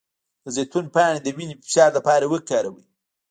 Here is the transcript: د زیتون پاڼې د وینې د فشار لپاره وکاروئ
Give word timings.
د 0.43 0.45
زیتون 0.55 0.85
پاڼې 0.93 1.19
د 1.23 1.27
وینې 1.37 1.55
د 1.57 1.61
فشار 1.65 1.89
لپاره 1.97 2.25
وکاروئ 2.27 2.83